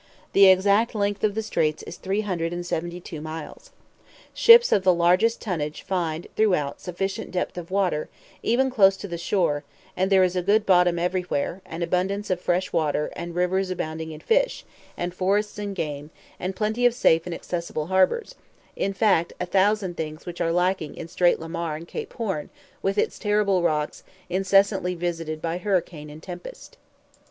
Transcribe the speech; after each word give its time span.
The 0.33 0.47
exact 0.47 0.95
length 0.95 1.23
of 1.23 1.35
the 1.35 1.43
straits 1.43 1.83
is 1.83 1.97
372 1.97 3.21
miles. 3.21 3.69
Ships 4.33 4.71
of 4.71 4.83
the 4.83 4.95
largest 4.95 5.39
tonnage 5.39 5.83
find, 5.83 6.25
throughout, 6.35 6.81
sufficient 6.81 7.29
depth 7.29 7.55
of 7.55 7.69
water, 7.69 8.09
even 8.41 8.71
close 8.71 8.97
to 8.97 9.07
the 9.07 9.19
shore, 9.19 9.63
and 9.95 10.11
there 10.11 10.23
is 10.23 10.35
a 10.35 10.41
good 10.41 10.65
bottom 10.65 10.97
everywhere, 10.97 11.61
and 11.67 11.83
abundance 11.83 12.31
of 12.31 12.41
fresh 12.41 12.73
water, 12.73 13.11
and 13.15 13.35
rivers 13.35 13.69
abounding 13.69 14.11
in 14.11 14.21
fish, 14.21 14.65
and 14.97 15.13
forests 15.13 15.59
in 15.59 15.75
game, 15.75 16.09
and 16.39 16.55
plenty 16.55 16.83
of 16.87 16.95
safe 16.95 17.27
and 17.27 17.35
accessible 17.35 17.85
harbors; 17.85 18.33
in 18.75 18.93
fact 18.93 19.33
a 19.39 19.45
thousand 19.45 19.95
things 19.95 20.25
which 20.25 20.41
are 20.41 20.51
lacking 20.51 20.95
in 20.97 21.07
Strait 21.07 21.39
Lemaire 21.39 21.75
and 21.75 21.87
Cape 21.87 22.13
Horn, 22.13 22.49
with 22.81 22.97
its 22.97 23.19
terrible 23.19 23.61
rocks, 23.61 24.01
incessantly 24.31 24.95
visited 24.95 25.43
by 25.43 25.59
hurricane 25.59 26.09
and 26.09 26.23
tempest. 26.23 26.77